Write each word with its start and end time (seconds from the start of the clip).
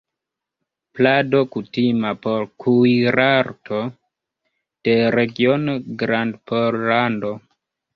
Plado 0.99 1.41
kutima 1.55 2.15
por 2.25 2.49
kuirarto 2.65 3.85
de 4.89 4.99
regiono 5.21 5.81
Grandpollando. 6.05 7.37